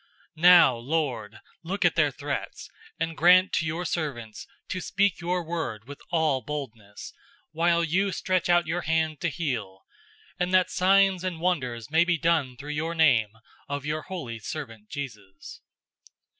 [0.35, 5.43] 004:029 Now, Lord, look at their threats, and grant to your servants to speak your
[5.43, 7.13] word with all boldness,
[7.49, 9.83] 004:030 while you stretch out your hand to heal;
[10.39, 13.29] and that signs and wonders may be done through the name
[13.69, 15.61] of your holy Servant Jesus."